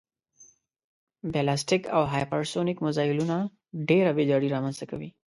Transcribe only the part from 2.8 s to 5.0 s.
مزایلونه ډېره ویجاړي رامنځته